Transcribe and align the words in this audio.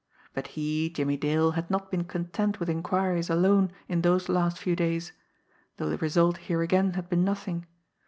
But 0.33 0.47
he, 0.57 0.89
Jimmie 0.89 1.15
Dale, 1.15 1.51
had 1.51 1.69
not 1.69 1.91
been 1.91 2.05
content 2.05 2.59
with 2.59 2.69
inquiries 2.71 3.29
alone 3.29 3.71
in 3.87 4.01
those 4.01 4.29
last 4.29 4.57
few 4.57 4.75
days 4.75 5.11
though 5.77 5.89
the 5.89 5.97
result 5.99 6.37
here 6.37 6.63
again 6.63 6.93
had 6.93 7.07
been 7.07 7.23
nothing. 7.23 7.67